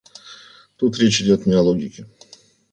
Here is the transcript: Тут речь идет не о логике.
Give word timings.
Тут 0.77 0.97
речь 0.97 1.21
идет 1.21 1.45
не 1.45 1.53
о 1.53 1.61
логике. 1.61 2.07